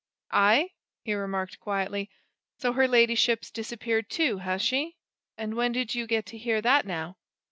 [0.31, 0.71] "Aye?"
[1.03, 2.09] he remarked quietly.
[2.57, 4.95] "So her ladyship's disappeared, too, has she?
[5.37, 7.17] And when did you get to hear that, now?"